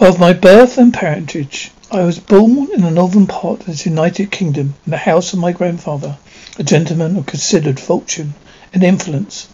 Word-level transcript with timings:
Of 0.00 0.20
my 0.20 0.32
birth 0.32 0.78
and 0.78 0.94
parentage, 0.94 1.72
I 1.90 2.04
was 2.04 2.20
born 2.20 2.68
in 2.72 2.82
the 2.82 2.90
northern 2.92 3.26
part 3.26 3.66
of 3.66 3.82
the 3.82 3.90
United 3.90 4.30
Kingdom, 4.30 4.74
in 4.86 4.92
the 4.92 4.96
house 4.96 5.32
of 5.32 5.40
my 5.40 5.50
grandfather, 5.50 6.18
a 6.56 6.62
gentleman 6.62 7.16
of 7.16 7.26
considered 7.26 7.80
fortune 7.80 8.34
and 8.72 8.84
influence, 8.84 9.48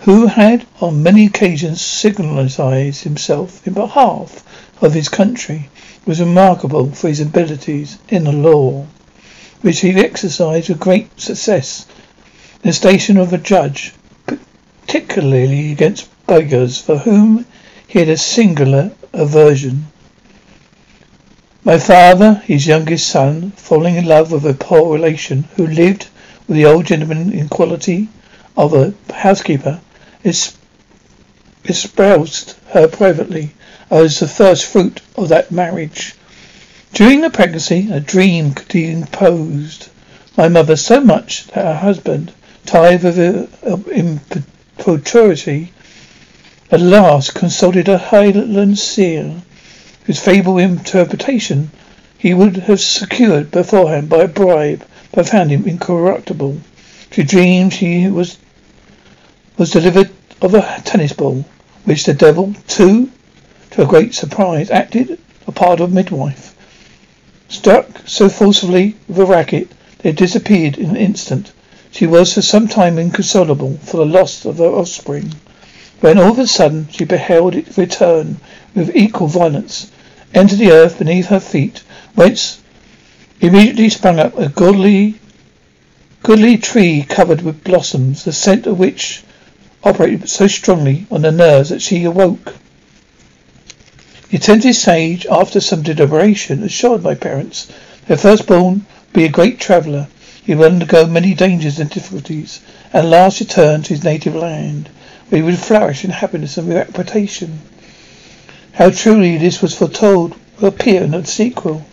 who 0.00 0.26
had 0.26 0.66
on 0.82 1.02
many 1.02 1.24
occasions 1.24 1.80
signalized 1.80 3.04
himself 3.04 3.66
in 3.66 3.72
behalf 3.72 4.44
of 4.82 4.92
his 4.92 5.08
country, 5.08 5.70
was 6.04 6.20
remarkable 6.20 6.90
for 6.90 7.08
his 7.08 7.20
abilities 7.20 7.96
in 8.10 8.24
the 8.24 8.32
law, 8.32 8.84
which 9.62 9.80
he 9.80 9.92
exercised 9.92 10.68
with 10.68 10.78
great 10.78 11.18
success 11.18 11.86
in 12.62 12.68
the 12.68 12.74
station 12.74 13.16
of 13.16 13.32
a 13.32 13.38
judge, 13.38 13.94
particularly 14.26 15.72
against 15.72 16.06
beggars, 16.26 16.78
for 16.78 16.98
whom 16.98 17.46
he 17.88 18.00
had 18.00 18.10
a 18.10 18.18
singular 18.18 18.90
aversion. 19.16 19.86
My 21.64 21.78
father, 21.78 22.34
his 22.44 22.66
youngest 22.66 23.08
son, 23.08 23.50
falling 23.52 23.96
in 23.96 24.04
love 24.04 24.30
with 24.30 24.46
a 24.46 24.54
poor 24.54 24.92
relation 24.92 25.48
who 25.56 25.66
lived 25.66 26.06
with 26.46 26.56
the 26.56 26.66
old 26.66 26.86
gentleman 26.86 27.32
in 27.32 27.48
quality 27.48 28.08
of 28.56 28.72
a 28.72 28.94
housekeeper, 29.12 29.80
espoused 31.64 32.54
her 32.68 32.86
privately 32.86 33.50
as 33.90 34.20
the 34.20 34.28
first 34.28 34.64
fruit 34.64 35.00
of 35.16 35.28
that 35.28 35.50
marriage. 35.50 36.14
During 36.92 37.20
the 37.20 37.30
pregnancy, 37.30 37.88
a 37.90 38.00
dream 38.00 38.52
composed 38.54 39.88
my 40.36 40.48
mother 40.48 40.76
so 40.76 41.00
much 41.00 41.46
that 41.48 41.64
her 41.64 41.74
husband, 41.74 42.32
tired 42.64 43.04
of 43.04 43.16
her 43.16 43.48
uh, 43.64 43.76
importunity, 43.90 45.72
at 46.68 46.80
last 46.80 47.32
consulted 47.32 47.88
a 47.88 47.96
Highland 47.96 48.76
seer, 48.76 49.32
whose 50.04 50.18
fable 50.18 50.58
interpretation 50.58 51.70
he 52.18 52.34
would 52.34 52.56
have 52.56 52.80
secured 52.80 53.52
beforehand 53.52 54.08
by 54.08 54.22
a 54.22 54.28
bribe, 54.28 54.84
but 55.12 55.28
found 55.28 55.50
him 55.50 55.64
incorruptible. 55.64 56.58
She 57.12 57.22
dreamed 57.22 57.72
she 57.72 58.08
was 58.08 58.38
was 59.56 59.70
delivered 59.70 60.10
of 60.42 60.54
a 60.54 60.82
tennis 60.84 61.12
ball, 61.12 61.44
which 61.84 62.02
the 62.02 62.14
devil, 62.14 62.52
too, 62.66 63.12
to 63.70 63.82
her 63.82 63.86
great 63.86 64.12
surprise, 64.12 64.68
acted 64.68 65.20
a 65.46 65.52
part 65.52 65.78
of 65.78 65.92
midwife. 65.92 66.52
Struck 67.48 67.86
so 68.06 68.28
forcibly 68.28 68.96
with 69.06 69.20
a 69.20 69.24
racket 69.24 69.70
that 69.98 70.08
it 70.08 70.16
disappeared 70.16 70.78
in 70.78 70.90
an 70.90 70.96
instant, 70.96 71.52
she 71.92 72.08
was 72.08 72.34
for 72.34 72.42
some 72.42 72.66
time 72.66 72.98
inconsolable 72.98 73.78
for 73.84 73.98
the 73.98 74.04
loss 74.04 74.44
of 74.44 74.58
her 74.58 74.64
offspring 74.64 75.32
when 76.00 76.18
all 76.18 76.32
of 76.32 76.38
a 76.38 76.46
sudden 76.46 76.86
she 76.90 77.04
beheld 77.04 77.54
it 77.54 77.76
return 77.76 78.36
with 78.74 78.94
equal 78.94 79.28
violence, 79.28 79.90
enter 80.34 80.54
the 80.54 80.70
earth 80.70 80.98
beneath 80.98 81.26
her 81.26 81.40
feet, 81.40 81.82
whence 82.14 82.58
immediately 83.40 83.88
sprang 83.88 84.18
up 84.18 84.38
a 84.38 84.48
goodly, 84.48 85.14
goodly 86.22 86.58
tree 86.58 87.02
covered 87.08 87.40
with 87.40 87.64
blossoms, 87.64 88.24
the 88.24 88.32
scent 88.32 88.66
of 88.66 88.78
which 88.78 89.22
operated 89.82 90.28
so 90.28 90.46
strongly 90.46 91.06
on 91.10 91.22
the 91.22 91.32
nerves 91.32 91.70
that 91.70 91.80
she 91.80 92.04
awoke. 92.04 92.54
The 94.28 94.36
attentive 94.36 94.76
sage, 94.76 95.24
after 95.30 95.60
some 95.60 95.82
deliberation, 95.82 96.62
assured 96.62 97.02
my 97.02 97.14
parents 97.14 97.68
their 98.06 98.18
firstborn 98.18 98.84
be 99.12 99.24
a 99.24 99.30
great 99.30 99.58
traveller. 99.58 100.08
He 100.44 100.54
will 100.54 100.66
undergo 100.66 101.06
many 101.06 101.32
dangers 101.32 101.78
and 101.78 101.88
difficulties, 101.88 102.60
and 102.92 103.06
at 103.06 103.10
last 103.10 103.40
return 103.40 103.82
to 103.82 103.94
his 103.94 104.04
native 104.04 104.34
land 104.34 104.90
he 105.28 105.42
would 105.42 105.58
flourish 105.58 106.04
in 106.04 106.10
happiness 106.10 106.56
and 106.56 106.68
reputation. 106.68 107.60
How 108.74 108.90
truly 108.90 109.36
this 109.38 109.60
was 109.60 109.74
foretold 109.74 110.36
will 110.60 110.68
appear 110.68 111.02
in 111.02 111.10
the 111.10 111.24
sequel. 111.24 111.84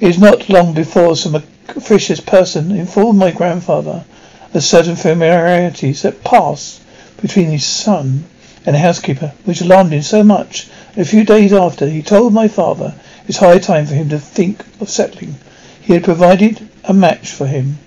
It 0.00 0.08
is 0.08 0.18
not 0.18 0.48
long 0.48 0.74
before 0.74 1.14
some 1.14 1.36
officious 1.36 2.18
person 2.18 2.72
informed 2.72 3.20
my 3.20 3.30
grandfather 3.30 4.04
of 4.52 4.64
certain 4.64 4.96
familiarities 4.96 6.02
that 6.02 6.24
passed 6.24 6.80
between 7.20 7.50
his 7.50 7.64
son 7.64 8.24
and 8.66 8.74
the 8.74 8.80
housekeeper, 8.80 9.32
which 9.44 9.60
alarmed 9.60 9.92
him 9.92 10.02
so 10.02 10.24
much. 10.24 10.66
A 10.96 11.04
few 11.04 11.24
days 11.24 11.52
after, 11.52 11.88
he 11.88 12.02
told 12.02 12.32
my 12.32 12.48
father 12.48 12.94
it 13.20 13.28
was 13.28 13.36
high 13.36 13.58
time 13.58 13.86
for 13.86 13.94
him 13.94 14.08
to 14.08 14.18
think 14.18 14.64
of 14.80 14.90
settling. 14.90 15.36
He 15.80 15.92
had 15.92 16.02
provided 16.02 16.68
a 16.82 16.92
match 16.92 17.30
for 17.30 17.46
him, 17.46 17.78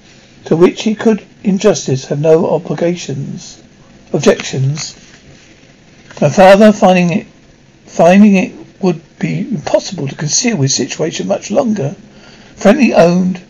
to 0.46 0.56
which 0.56 0.84
he 0.84 0.96
could, 0.96 1.24
in 1.44 1.58
justice, 1.58 2.06
have 2.06 2.22
no 2.22 2.50
obligations 2.50 3.62
objections. 4.14 4.96
My 6.22 6.30
father, 6.30 6.72
finding 6.72 7.12
it, 7.12 7.28
finding 7.86 8.36
it 8.36 8.54
would 8.82 9.02
be 9.20 9.40
impossible 9.40 10.08
to 10.08 10.16
conceal 10.16 10.58
his 10.58 10.74
situation 10.74 11.28
much 11.28 11.52
longer, 11.52 11.96
frankly 12.56 12.94
owned 12.94 13.42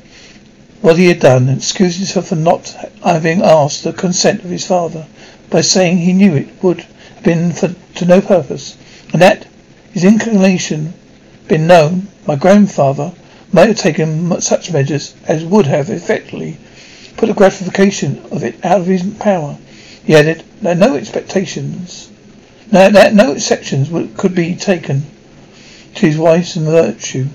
what 0.81 0.97
he 0.97 1.07
had 1.07 1.19
done 1.19 1.49
and 1.49 1.57
excused 1.57 1.97
himself 1.97 2.27
for 2.27 2.35
not 2.35 2.69
having 3.03 3.41
asked 3.41 3.83
the 3.83 3.94
consent 3.94 4.44
of 4.44 4.49
his 4.49 4.67
father 4.67 5.07
by 5.49 5.61
saying 5.61 5.97
he 5.97 6.13
knew 6.13 6.35
it 6.35 6.63
would 6.63 6.81
have 6.81 7.23
been 7.23 7.51
for, 7.51 7.73
to 7.95 8.05
no 8.05 8.21
purpose, 8.21 8.77
and 9.13 9.21
that 9.21 9.47
his 9.91 10.03
inclination 10.03 10.94
been 11.47 11.67
known, 11.67 12.07
my 12.27 12.35
grandfather 12.35 13.13
might 13.51 13.67
have 13.67 13.77
taken 13.77 14.41
such 14.41 14.71
measures 14.71 15.15
as 15.27 15.45
would 15.45 15.65
have 15.65 15.89
effectually 15.89 16.57
put 17.17 17.27
the 17.27 17.33
gratification 17.33 18.19
of 18.31 18.44
it 18.44 18.63
out 18.65 18.81
of 18.81 18.88
his 18.88 19.03
power. 19.19 19.57
He 20.05 20.16
added 20.16 20.43
that 20.61 20.77
no 20.77 20.95
expectations, 20.95 22.09
that 22.69 23.13
no 23.13 23.31
exceptions 23.33 23.89
could 24.15 24.35
be 24.35 24.56
taken 24.56 25.03
to 25.95 26.06
his 26.06 26.18
wife's 26.18 26.56
virtue, 26.56 27.27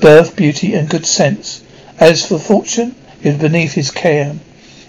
birth, 0.00 0.34
beauty, 0.34 0.74
and 0.74 0.88
good 0.88 1.06
sense. 1.06 1.62
As 2.00 2.24
for 2.24 2.38
fortune, 2.38 2.94
it 3.22 3.28
was 3.28 3.40
beneath 3.40 3.74
his 3.74 3.90
care. 3.90 4.34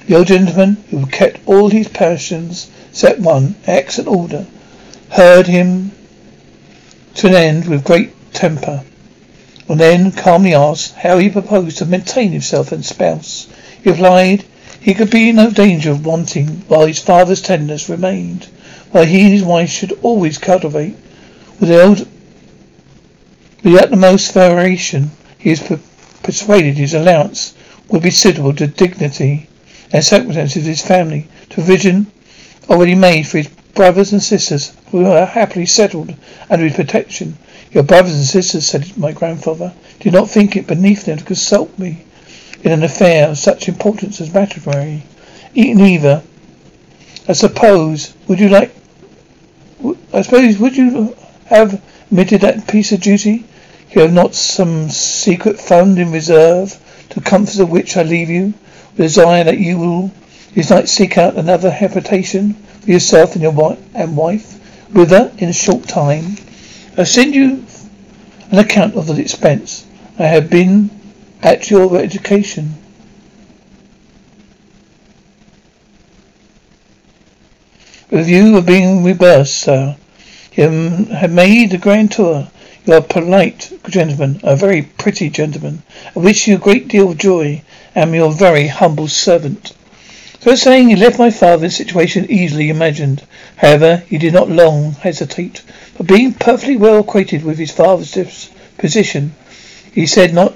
The 0.08 0.16
old 0.16 0.28
gentleman, 0.28 0.78
who 0.90 1.06
kept 1.06 1.40
all 1.46 1.70
his 1.70 1.88
passions 1.88 2.68
set 2.92 3.20
one 3.20 3.56
excellent 3.68 4.10
order, 4.10 4.48
heard 5.10 5.46
him 5.46 5.92
to 7.16 7.28
an 7.28 7.36
end 7.36 7.66
with 7.66 7.84
great 7.84 8.12
temper, 8.34 8.84
and 9.68 9.80
then 9.80 10.12
calmly 10.12 10.56
asked 10.56 10.96
how 10.96 11.20
he 11.20 11.30
proposed 11.30 11.78
to 11.78 11.86
maintain 11.86 12.32
himself 12.32 12.72
and 12.72 12.84
spouse. 12.84 13.48
He 13.84 13.92
replied 13.92 14.46
he 14.82 14.94
could 14.94 15.10
be 15.10 15.30
in 15.30 15.36
no 15.36 15.50
danger 15.50 15.92
of 15.92 16.06
wanting 16.06 16.48
while 16.68 16.86
his 16.86 17.00
father's 17.00 17.42
tenderness 17.42 17.90
remained, 17.90 18.48
while 18.92 19.06
he 19.06 19.22
and 19.22 19.34
his 19.34 19.44
wife 19.44 19.70
should 19.70 19.92
always 20.02 20.38
cultivate 20.38 20.96
with 21.60 21.70
the, 21.70 21.82
old, 21.82 22.08
the 23.62 23.78
utmost 23.78 24.32
veneration. 24.32 25.12
He 25.38 25.52
is 25.52 25.60
per- 25.60 25.80
persuaded 26.24 26.78
his 26.78 26.94
allowance 26.94 27.54
would 27.90 28.04
be 28.04 28.12
suitable 28.12 28.54
to 28.54 28.68
dignity 28.68 29.48
and 29.92 30.04
circumstances 30.04 30.64
of 30.64 30.70
his 30.70 30.82
family, 30.82 31.28
to 31.50 31.62
vision 31.62 32.08
already 32.70 32.96
made 32.96 33.28
for 33.28 33.40
his 33.40 33.48
brothers 33.74 34.14
and 34.14 34.24
sisters 34.24 34.72
who 34.92 35.06
are 35.06 35.26
happily 35.26 35.66
settled 35.66 36.14
under 36.50 36.66
his 36.66 36.76
protection. 36.76 37.38
Your 37.72 37.84
brothers 37.84 38.16
and 38.16 38.26
sisters, 38.26 38.66
said 38.66 38.98
my 38.98 39.12
grandfather, 39.12 39.74
do 40.00 40.10
not 40.10 40.30
think 40.30 40.56
it 40.56 40.68
beneath 40.68 41.06
them 41.06 41.18
to 41.18 41.24
consult 41.24 41.78
me 41.78 42.04
in 42.64 42.72
an 42.72 42.84
affair 42.84 43.30
of 43.30 43.38
such 43.38 43.68
importance 43.68 44.20
as 44.22 44.34
matrimony. 44.34 45.04
Neither, 45.56 46.24
I 47.28 47.34
suppose, 47.34 48.14
would 48.28 48.40
you 48.40 48.50
like, 48.50 48.76
I 50.14 50.22
suppose, 50.22 50.58
would 50.58 50.76
you 50.76 51.16
have 51.46 51.82
omitted 52.12 52.42
that 52.42 52.68
piece 52.68 52.92
of 52.92 53.02
duty? 53.02 53.46
You 53.92 54.02
have 54.02 54.14
not 54.14 54.36
some 54.36 54.90
secret 54.90 55.60
fund 55.60 55.98
in 55.98 56.12
reserve 56.12 56.78
to 57.10 57.22
comfort 57.22 57.60
of 57.60 57.70
which 57.70 57.98
I 57.98 58.04
leave 58.04 58.30
you, 58.30 58.54
with 58.92 58.98
desire 58.98 59.44
that 59.44 59.58
you 59.58 59.78
will 59.78 60.12
this 60.54 60.70
night 60.70 60.90
seek 60.90 61.18
out 61.18 61.38
another 61.38 61.72
habitation 61.72 62.54
for 62.54 62.92
yourself 62.92 63.34
and 63.34 63.42
your 63.42 63.52
wife 63.52 63.80
and 63.94 64.18
wife, 64.18 64.60
whither 64.92 65.32
in 65.38 65.50
a 65.50 65.54
short 65.54 65.88
time 65.88 66.36
I 66.98 67.04
send 67.04 67.34
you 67.34 67.64
an 68.52 68.60
account 68.60 68.96
of 68.96 69.08
the 69.08 69.20
expense 69.20 69.86
I 70.18 70.24
have 70.24 70.50
been 70.50 70.90
at 71.42 71.70
your 71.70 71.98
education. 71.98 72.76
With 78.12 78.28
you 78.28 78.58
are 78.58 78.62
being 78.62 79.04
reversed, 79.04 79.56
sir. 79.56 79.96
You 80.54 80.64
have 80.64 81.32
made 81.32 81.74
a 81.74 81.78
grand 81.78 82.12
tour. 82.12 82.50
You 82.86 82.94
are 82.94 82.98
a 82.98 83.02
polite 83.02 83.72
gentleman, 83.88 84.40
a 84.44 84.56
very 84.56 84.82
pretty 84.82 85.30
gentleman. 85.30 85.84
I 86.16 86.20
wish 86.20 86.48
you 86.48 86.56
a 86.56 86.60
great 86.60 86.88
deal 86.88 87.12
of 87.12 87.18
joy. 87.18 87.62
I 87.96 88.00
am 88.00 88.16
your 88.16 88.32
very 88.32 88.68
humble 88.68 89.08
servant. 89.08 89.74
So 90.40 90.56
saying, 90.56 90.90
he 90.90 90.96
left 90.96 91.20
my 91.20 91.32
father 91.32 91.66
in 91.66 91.68
a 91.68 91.72
situation 91.72 92.32
easily 92.32 92.70
imagined. 92.70 93.24
However, 93.58 93.98
he 94.08 94.18
did 94.18 94.34
not 94.34 94.50
long 94.50 94.94
hesitate, 94.94 95.62
but 95.98 96.08
being 96.08 96.34
perfectly 96.34 96.78
well 96.78 97.02
acquainted 97.02 97.44
with 97.44 97.58
his 97.58 97.72
father's 97.72 98.50
position, 98.78 99.36
he 99.94 100.06
said 100.06 100.34
not, 100.34 100.54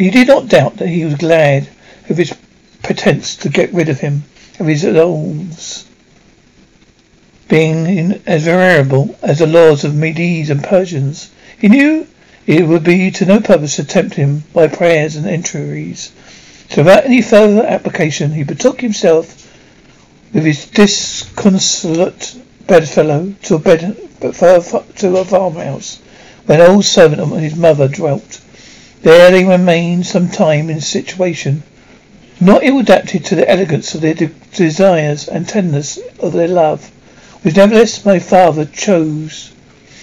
he 0.00 0.10
did 0.10 0.28
not 0.28 0.48
doubt 0.48 0.78
that 0.78 0.88
he 0.88 1.04
was 1.04 1.14
glad 1.14 1.68
of 2.08 2.16
his 2.16 2.34
pretense 2.82 3.36
to 3.36 3.50
get 3.50 3.72
rid 3.74 3.90
of 3.90 4.00
him, 4.00 4.24
of 4.58 4.66
his 4.66 4.82
laws 4.82 5.84
being 7.48 7.86
in, 7.86 8.22
as 8.26 8.44
variable 8.44 9.14
as 9.20 9.40
the 9.40 9.46
laws 9.46 9.84
of 9.84 9.94
Medes 9.94 10.48
and 10.48 10.64
Persians. 10.64 11.30
He 11.58 11.68
knew 11.68 12.06
it 12.46 12.66
would 12.66 12.82
be 12.82 13.10
to 13.10 13.26
no 13.26 13.40
purpose 13.40 13.76
to 13.76 13.84
tempt 13.84 14.14
him 14.14 14.44
by 14.54 14.68
prayers 14.68 15.16
and 15.16 15.26
entreaties. 15.26 16.12
So 16.70 16.82
without 16.82 17.04
any 17.04 17.20
further 17.20 17.66
application, 17.66 18.32
he 18.32 18.44
betook 18.44 18.80
himself 18.80 19.52
with 20.32 20.44
his 20.44 20.64
disconsolate 20.66 22.36
bedfellow 22.66 23.34
to 23.42 23.56
a 23.56 23.58
bed 23.58 23.96
to 24.20 24.28
a 25.16 25.24
farmhouse 25.24 25.98
where 26.46 26.62
an 26.62 26.70
old 26.70 26.84
servant 26.84 27.20
of 27.20 27.30
his 27.32 27.56
mother 27.56 27.88
dwelt. 27.88 28.40
There 29.02 29.30
they 29.30 29.44
remained 29.44 30.06
some 30.06 30.28
time 30.28 30.68
in 30.68 30.78
a 30.78 30.82
situation 30.82 31.62
not 32.42 32.64
ill 32.64 32.78
adapted 32.78 33.22
to 33.26 33.34
the 33.34 33.48
elegance 33.48 33.94
of 33.94 34.00
their 34.00 34.14
de- 34.14 34.30
desires 34.54 35.28
and 35.28 35.46
tenderness 35.46 35.98
of 36.20 36.32
their 36.32 36.48
love, 36.48 36.90
which 37.42 37.56
nevertheless 37.56 38.04
my 38.04 38.18
father 38.18 38.64
chose 38.64 39.52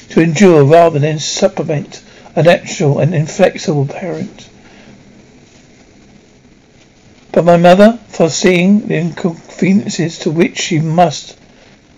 to 0.10 0.22
endure 0.22 0.64
rather 0.64 1.00
than 1.00 1.18
supplement 1.18 2.02
a 2.36 2.44
natural 2.44 3.00
and 3.00 3.16
inflexible 3.16 3.88
parent. 3.88 4.48
But 7.32 7.46
my 7.46 7.58
mother, 7.58 8.00
foreseeing 8.10 8.88
the 8.88 8.98
inconveniences 8.98 10.20
to 10.20 10.32
which 10.32 10.60
she 10.60 10.80
must 10.80 11.36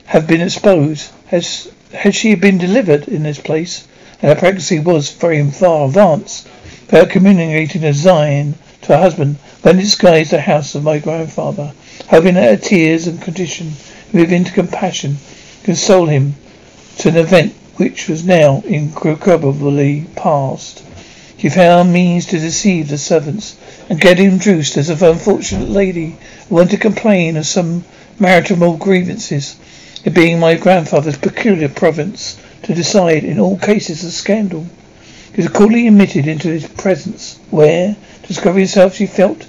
have 0.05 0.25
been 0.25 0.41
exposed, 0.41 1.11
has 1.27 1.69
had 1.93 2.15
she 2.15 2.35
been 2.35 2.57
delivered 2.57 3.09
in 3.09 3.23
this 3.23 3.39
place, 3.39 3.85
and 4.21 4.29
her 4.29 4.39
pregnancy 4.39 4.79
was 4.79 5.11
very 5.11 5.49
far 5.51 5.87
advanced, 5.87 6.47
without 6.85 7.09
communicating 7.09 7.83
a 7.83 7.91
design 7.91 8.55
to 8.81 8.89
her 8.89 9.01
husband, 9.01 9.37
then 9.61 9.77
disguised 9.77 10.31
the 10.31 10.41
house 10.41 10.75
of 10.75 10.83
my 10.83 10.99
grandfather, 10.99 11.73
hoping 12.09 12.35
that 12.35 12.49
her 12.49 12.57
tears 12.57 13.07
and 13.07 13.21
condition 13.21 13.71
move 14.13 14.31
into 14.31 14.51
compassion, 14.51 15.17
console 15.63 16.05
him 16.05 16.35
to 16.97 17.09
an 17.09 17.17
event 17.17 17.53
which 17.77 18.09
was 18.09 18.25
now 18.25 18.61
incredibly 18.65 20.05
past. 20.15 20.83
She 21.37 21.47
found 21.47 21.93
means 21.93 22.25
to 22.25 22.39
deceive 22.39 22.89
the 22.89 22.97
servants 22.97 23.55
and 23.87 24.01
get 24.01 24.19
introduced 24.19 24.75
as 24.75 24.89
an 24.89 25.01
unfortunate 25.01 25.69
lady 25.69 26.17
who 26.49 26.55
wanted 26.55 26.71
to 26.71 26.77
complain 26.77 27.37
of 27.37 27.45
some 27.45 27.85
marital 28.19 28.75
grievances, 28.75 29.55
it 30.03 30.13
being 30.13 30.39
my 30.39 30.55
grandfather's 30.55 31.17
peculiar 31.17 31.69
province 31.69 32.37
to 32.63 32.73
decide 32.73 33.23
in 33.23 33.39
all 33.39 33.57
cases 33.57 34.03
of 34.03 34.11
scandal. 34.11 34.67
He 35.33 35.37
was 35.37 35.45
accordingly 35.45 35.87
admitted 35.87 36.27
into 36.27 36.47
his 36.47 36.65
presence, 36.67 37.37
where, 37.51 37.95
discovering 38.27 38.65
herself, 38.65 38.95
she 38.95 39.05
felt 39.05 39.45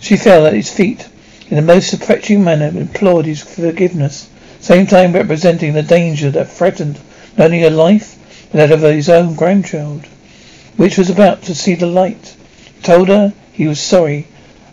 she 0.00 0.16
fell 0.16 0.46
at 0.46 0.54
his 0.54 0.70
feet, 0.70 1.06
in 1.50 1.56
the 1.56 1.62
most 1.62 1.88
suppressing 1.90 2.44
manner 2.44 2.68
implored 2.68 3.26
his 3.26 3.40
forgiveness, 3.40 4.28
same 4.60 4.86
time 4.86 5.12
representing 5.12 5.72
the 5.72 5.82
danger 5.82 6.30
that 6.30 6.50
threatened 6.50 6.98
not 7.36 7.46
only 7.46 7.60
her 7.60 7.70
life, 7.70 8.16
but 8.52 8.58
that 8.58 8.72
of 8.72 8.82
his 8.82 9.08
own 9.08 9.34
grandchild 9.34 10.06
which 10.76 10.98
was 10.98 11.08
about 11.08 11.42
to 11.42 11.54
see 11.54 11.74
the 11.74 11.86
light. 11.86 12.34
He 12.76 12.82
told 12.82 13.08
her 13.08 13.32
he 13.52 13.66
was 13.66 13.80
sorry 13.80 14.26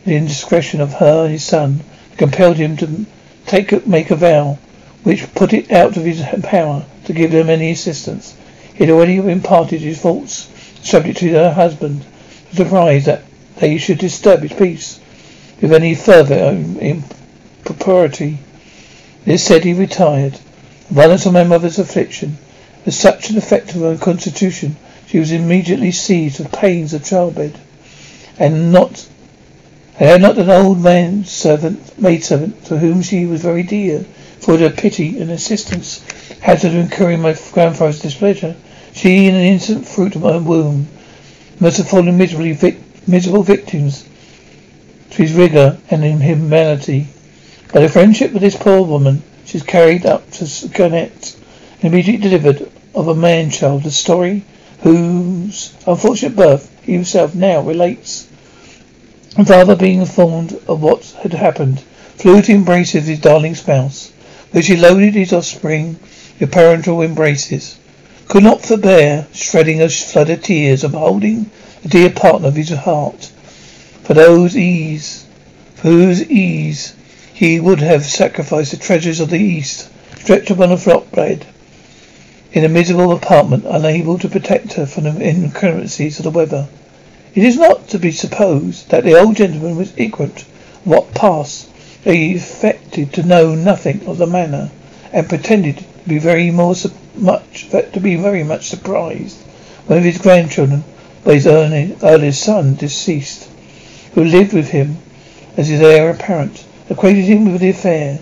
the 0.05 0.15
indiscretion 0.15 0.81
of 0.81 0.93
her 0.95 1.23
and 1.23 1.31
his 1.31 1.43
son 1.43 1.81
compelled 2.17 2.57
him 2.57 2.75
to 2.77 3.05
take 3.45 3.87
make 3.87 4.11
a 4.11 4.15
vow 4.15 4.57
which 5.03 5.33
put 5.33 5.53
it 5.53 5.71
out 5.71 5.97
of 5.97 6.03
his 6.03 6.21
power 6.43 6.85
to 7.05 7.13
give 7.13 7.31
them 7.31 7.49
any 7.49 7.71
assistance. 7.71 8.35
He 8.73 8.85
had 8.85 8.89
already 8.89 9.17
imparted 9.17 9.81
his 9.81 9.99
thoughts 9.99 10.47
subject 10.81 11.19
to 11.19 11.29
her 11.31 11.53
husband, 11.53 12.03
surprised 12.53 13.05
that 13.05 13.23
they 13.57 13.77
should 13.77 13.99
disturb 13.99 14.41
his 14.41 14.53
peace 14.53 14.99
with 15.61 15.73
any 15.73 15.95
further 15.95 16.49
impropriety. 16.79 18.39
This 19.25 19.43
said, 19.43 19.63
he 19.63 19.73
retired. 19.73 20.33
The 20.89 20.93
violence 20.95 21.25
of 21.25 21.33
my 21.33 21.43
mother's 21.43 21.79
affliction 21.79 22.37
was 22.85 22.97
such 22.97 23.29
an 23.29 23.37
effect 23.37 23.75
of 23.75 23.81
her 23.81 23.97
constitution 23.97 24.75
she 25.07 25.19
was 25.19 25.31
immediately 25.31 25.91
seized 25.91 26.39
with 26.39 26.51
pains 26.51 26.93
of 26.93 27.03
childbed, 27.03 27.53
and 28.39 28.71
not 28.71 29.05
and 29.99 30.09
had 30.09 30.21
not 30.21 30.39
an 30.39 30.49
old 30.49 30.81
man 30.81 31.23
servant, 31.23 32.01
maid 32.01 32.23
servant, 32.23 32.65
to 32.65 32.79
whom 32.79 33.03
she 33.03 33.27
was 33.27 33.43
very 33.43 33.61
dear, 33.61 34.05
for 34.43 34.57
her 34.57 34.69
pity 34.69 35.19
and 35.19 35.31
assistance, 35.31 36.03
had 36.41 36.59
to 36.59 36.69
incur 36.69 37.15
my 37.15 37.35
grandfather's 37.53 38.01
displeasure. 38.01 38.55
She, 38.93 39.27
in 39.27 39.35
an 39.35 39.41
instant 39.41 39.87
fruit 39.87 40.15
of 40.15 40.21
my 40.21 40.37
womb, 40.37 40.87
must 41.59 41.77
have 41.77 41.89
fallen 41.89 42.17
miserably 42.17 42.51
vic- 42.51 43.07
miserable 43.07 43.43
victims 43.43 44.05
to 45.11 45.21
his 45.21 45.33
rigour 45.33 45.77
and 45.89 46.03
inhumanity. 46.03 47.07
By 47.71 47.81
the 47.81 47.89
friendship 47.89 48.35
of 48.35 48.41
this 48.41 48.57
poor 48.57 48.81
woman, 48.81 49.23
she 49.45 49.57
is 49.57 49.63
carried 49.63 50.05
up 50.05 50.29
to 50.31 50.67
Garnet 50.67 51.35
and 51.81 51.93
immediately 51.93 52.29
delivered 52.29 52.69
of 52.93 53.07
a 53.07 53.15
man 53.15 53.49
child, 53.49 53.83
the 53.83 53.91
story 53.91 54.43
whose 54.81 55.73
unfortunate 55.87 56.35
birth 56.35 56.69
he 56.83 56.91
himself 56.91 57.33
now 57.33 57.61
relates. 57.61 58.27
And 59.37 59.47
father, 59.47 59.75
being 59.75 60.01
informed 60.01 60.59
of 60.67 60.81
what 60.81 61.03
had 61.23 61.33
happened, 61.33 61.79
flew 62.17 62.41
to 62.41 62.51
embrace 62.51 62.91
his 62.91 63.19
darling 63.19 63.55
spouse, 63.55 64.11
which 64.53 64.67
he 64.67 64.77
loaded 64.77 65.13
his 65.13 65.33
offspring 65.33 65.97
with 66.39 66.51
parental 66.51 67.01
embraces. 67.01 67.77
Could 68.29 68.43
not 68.43 68.63
forbear 68.63 69.27
shedding 69.33 69.81
a 69.81 69.89
flood 69.89 70.29
of 70.29 70.41
tears 70.41 70.83
of 70.83 70.93
holding 70.93 71.51
the 71.81 71.89
dear 71.89 72.09
partner 72.09 72.47
of 72.47 72.55
his 72.55 72.69
heart. 72.69 73.31
For 74.03 74.13
those 74.13 74.55
ease, 74.55 75.25
for 75.75 75.89
whose 75.89 76.23
ease 76.29 76.93
he 77.33 77.59
would 77.59 77.79
have 77.79 78.05
sacrificed 78.05 78.71
the 78.71 78.77
treasures 78.77 79.19
of 79.19 79.29
the 79.29 79.39
East, 79.39 79.89
stretched 80.17 80.51
upon 80.51 80.71
a 80.71 80.77
flock 80.77 81.11
bed 81.11 81.45
in 82.53 82.63
a 82.63 82.69
miserable 82.69 83.11
apartment, 83.11 83.65
unable 83.67 84.19
to 84.19 84.29
protect 84.29 84.73
her 84.73 84.85
from 84.85 85.05
the 85.05 85.11
inclemencies 85.11 86.19
of 86.19 86.23
the 86.23 86.29
weather. 86.29 86.67
It 87.33 87.43
is 87.43 87.57
not 87.57 87.87
to 87.89 87.97
be 87.97 88.11
supposed 88.11 88.89
that 88.89 89.03
the 89.03 89.19
old 89.19 89.35
gentleman 89.35 89.75
was 89.75 89.91
ignorant 89.97 90.41
of 90.41 90.85
what 90.85 91.13
passed. 91.15 91.67
He 92.03 92.35
affected 92.35 93.13
to 93.13 93.23
know 93.23 93.55
nothing 93.55 94.01
of 94.05 94.17
the 94.17 94.27
manner, 94.27 94.71
and 95.11 95.29
pretended 95.29 95.77
to 95.77 96.09
be 96.09 96.17
very 96.17 96.51
more 96.51 96.75
su- 96.75 96.91
much 97.15 97.69
to 97.71 97.99
be 97.99 98.15
very 98.15 98.43
much 98.43 98.67
surprised 98.67 99.37
when 99.87 99.99
of 99.99 100.03
his 100.03 100.17
grandchildren, 100.17 100.83
by 101.23 101.35
his 101.35 101.47
early, 101.47 101.95
earliest 102.03 102.41
son, 102.41 102.75
deceased, 102.75 103.47
who 104.15 104.23
lived 104.23 104.53
with 104.53 104.69
him 104.69 104.97
as 105.57 105.69
his 105.69 105.81
heir 105.81 106.09
apparent, 106.09 106.65
acquainted 106.89 107.25
him 107.25 107.51
with 107.51 107.61
the 107.61 107.69
affair 107.69 108.19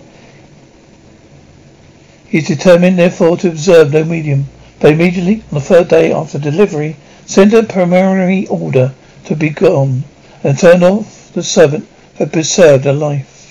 he 2.32 2.38
is 2.38 2.46
determined, 2.46 2.98
therefore, 2.98 3.36
to 3.36 3.48
observe 3.48 3.92
no 3.92 4.04
medium, 4.04 4.46
but 4.80 4.90
immediately, 4.92 5.42
on 5.52 5.58
the 5.58 5.60
third 5.60 5.88
day 5.88 6.10
after 6.10 6.38
delivery, 6.38 6.96
sent 7.26 7.52
a 7.52 7.62
preliminary 7.62 8.46
order 8.46 8.94
to 9.26 9.36
be 9.36 9.50
gone, 9.50 10.04
and 10.42 10.58
turned 10.58 10.82
off 10.82 11.30
the 11.34 11.42
servant 11.42 11.86
who 12.16 12.24
had 12.24 12.32
preserved 12.32 12.86
her 12.86 12.92
life. 12.94 13.41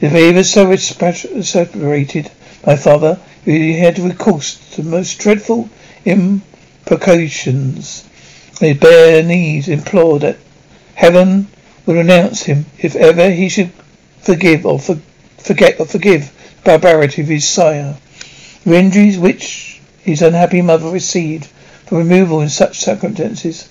His 0.00 0.12
behavior 0.12 0.44
so 0.44 0.76
separated 0.76 2.30
my 2.64 2.76
father, 2.76 3.18
he 3.44 3.72
had 3.72 3.98
recourse 3.98 4.56
to 4.74 4.82
the 4.82 4.90
most 4.90 5.18
dreadful 5.18 5.68
imprecations. 6.04 8.04
His 8.60 8.76
bare 8.76 9.24
knees 9.24 9.66
implored 9.66 10.22
that 10.22 10.36
heaven 10.94 11.48
would 11.84 11.96
renounce 11.96 12.44
him 12.44 12.66
if 12.78 12.94
ever 12.94 13.30
he 13.30 13.48
should 13.48 13.70
forgive 14.20 14.64
or 14.64 14.78
for, 14.78 14.98
forget 15.36 15.80
or 15.80 15.86
forgive 15.86 16.30
the 16.58 16.64
barbarity 16.64 17.22
of 17.22 17.28
his 17.28 17.48
sire. 17.48 17.96
The 18.64 18.76
injuries 18.76 19.18
which 19.18 19.80
his 20.04 20.22
unhappy 20.22 20.62
mother 20.62 20.90
received 20.90 21.46
for 21.86 21.98
removal 21.98 22.40
in 22.40 22.50
such 22.50 22.78
circumstances, 22.78 23.68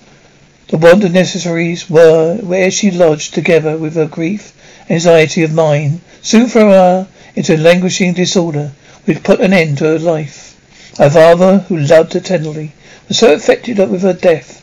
the 0.68 0.76
want 0.76 1.04
of 1.04 1.12
necessaries 1.12 1.88
were 1.88 2.36
where 2.36 2.70
she 2.70 2.90
lodged 2.90 3.32
together 3.32 3.78
with 3.78 3.94
her 3.94 4.06
grief 4.06 4.52
anxiety 4.90 5.42
of 5.42 5.52
mind, 5.52 6.00
soon 6.22 6.48
threw 6.48 6.70
her 6.70 7.08
into 7.34 7.54
a 7.54 7.58
languishing 7.58 8.12
disorder 8.14 8.72
which 9.04 9.22
put 9.22 9.40
an 9.40 9.52
end 9.52 9.78
to 9.78 9.84
her 9.84 9.98
life. 9.98 10.56
My 10.98 11.08
father, 11.08 11.58
who 11.68 11.76
loved 11.76 12.14
her 12.14 12.20
tenderly, 12.20 12.72
was 13.06 13.18
so 13.18 13.32
affected 13.32 13.78
with 13.78 14.02
her 14.02 14.12
death, 14.12 14.62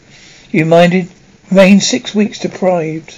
he 0.50 0.60
reminded, 0.60 1.08
remained 1.50 1.84
six 1.84 2.13
weeks 2.13 2.39
deprived 2.39 3.15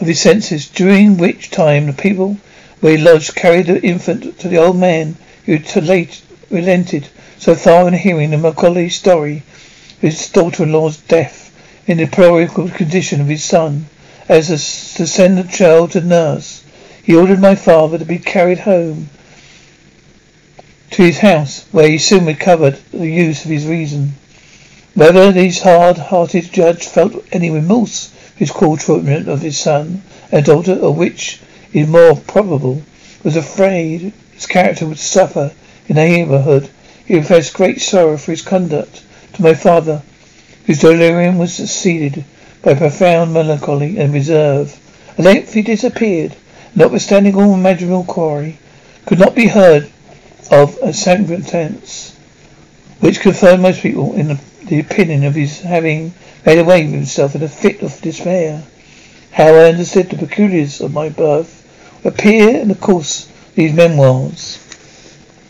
of 0.00 0.06
his 0.06 0.20
senses, 0.20 0.68
during 0.68 1.16
which 1.16 1.50
time 1.50 1.86
the 1.86 1.92
people 1.92 2.38
where 2.80 2.96
he 2.96 3.02
lodged 3.02 3.34
carried 3.34 3.66
the 3.66 3.82
infant 3.82 4.38
to 4.38 4.48
the 4.48 4.58
old 4.58 4.76
man 4.76 5.16
who 5.44 5.56
had 5.56 5.84
late 5.84 6.22
relented 6.50 7.08
so 7.38 7.54
far 7.54 7.88
in 7.88 7.94
hearing 7.94 8.30
the 8.30 8.38
Macaulay 8.38 8.88
story 8.88 9.42
of 9.96 10.00
his 10.00 10.28
daughter-in-law's 10.28 10.98
death 10.98 11.52
in 11.86 11.98
the 11.98 12.04
deplorable 12.04 12.68
condition 12.68 13.20
of 13.20 13.28
his 13.28 13.44
son. 13.44 13.86
As 14.28 14.48
to 14.48 15.06
send 15.06 15.38
the 15.38 15.44
child 15.44 15.92
to 15.92 16.00
nurse, 16.00 16.64
he 17.00 17.14
ordered 17.14 17.38
my 17.38 17.54
father 17.54 17.96
to 17.96 18.04
be 18.04 18.18
carried 18.18 18.58
home 18.58 19.08
to 20.90 21.02
his 21.04 21.18
house, 21.18 21.64
where 21.70 21.88
he 21.88 21.98
soon 21.98 22.26
recovered 22.26 22.76
the 22.92 23.06
use 23.06 23.44
of 23.44 23.52
his 23.52 23.66
reason. 23.66 24.14
Whether 24.94 25.30
this 25.30 25.60
hard-hearted 25.60 26.52
judge 26.52 26.86
felt 26.86 27.24
any 27.30 27.50
remorse 27.50 28.08
for 28.08 28.38
his 28.40 28.50
cruel 28.50 28.76
treatment 28.76 29.28
of 29.28 29.42
his 29.42 29.58
son 29.58 30.02
and 30.32 30.44
daughter, 30.44 30.74
or 30.74 30.92
which 30.92 31.38
is 31.72 31.86
more 31.86 32.16
probable, 32.16 32.82
was 33.22 33.36
afraid 33.36 34.12
his 34.32 34.46
character 34.46 34.86
would 34.86 34.98
suffer 34.98 35.52
in 35.86 35.94
the 35.94 36.02
neighbourhood, 36.02 36.68
he 37.04 37.14
professed 37.14 37.54
great 37.54 37.80
sorrow 37.80 38.16
for 38.16 38.32
his 38.32 38.42
conduct 38.42 39.02
to 39.34 39.42
my 39.42 39.54
father, 39.54 40.02
whose 40.66 40.80
delirium 40.80 41.38
was 41.38 41.54
succeeded 41.54 42.24
by 42.66 42.74
profound 42.74 43.32
melancholy 43.32 43.96
and 43.96 44.12
reserve. 44.12 44.76
At 45.16 45.24
length 45.24 45.52
he 45.52 45.62
disappeared, 45.62 46.34
notwithstanding 46.74 47.36
all 47.36 47.54
imaginable 47.54 48.02
quarry, 48.02 48.58
could 49.06 49.20
not 49.20 49.36
be 49.36 49.46
heard 49.46 49.88
of 50.50 50.76
a 50.82 50.92
circumstance 50.92 52.16
which 52.98 53.20
confirmed 53.20 53.62
most 53.62 53.82
people 53.82 54.14
in 54.14 54.26
the, 54.26 54.40
the 54.64 54.80
opinion 54.80 55.22
of 55.22 55.36
his 55.36 55.60
having 55.60 56.12
made 56.44 56.58
away 56.58 56.82
with 56.84 56.94
himself 56.94 57.36
in 57.36 57.44
a 57.44 57.48
fit 57.48 57.82
of 57.82 58.00
despair. 58.00 58.64
How 59.30 59.54
I 59.54 59.68
understood 59.68 60.10
the 60.10 60.16
peculiars 60.16 60.80
of 60.80 60.92
my 60.92 61.08
birth 61.08 61.62
appear 62.04 62.48
in 62.48 62.66
the 62.66 62.74
course 62.74 63.26
of 63.26 63.54
these 63.54 63.74
memoirs. 63.74 64.58